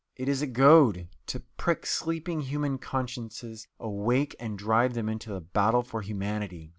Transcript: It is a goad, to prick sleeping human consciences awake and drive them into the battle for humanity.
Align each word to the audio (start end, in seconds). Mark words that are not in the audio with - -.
It 0.15 0.27
is 0.27 0.41
a 0.41 0.47
goad, 0.47 1.09
to 1.27 1.41
prick 1.57 1.85
sleeping 1.85 2.39
human 2.41 2.79
consciences 2.79 3.67
awake 3.79 4.35
and 4.39 4.57
drive 4.57 4.95
them 4.95 5.07
into 5.07 5.29
the 5.31 5.41
battle 5.41 5.83
for 5.83 6.01
humanity. 6.01 6.69